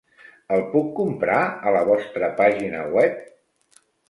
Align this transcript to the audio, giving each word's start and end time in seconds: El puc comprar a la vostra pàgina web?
El 0.55 0.61
puc 0.71 0.87
comprar 0.99 1.35
a 1.49 1.75
la 1.77 1.83
vostra 1.91 2.31
pàgina 2.41 2.83
web? 2.97 3.23